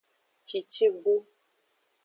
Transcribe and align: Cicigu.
Cicigu. 0.47 1.15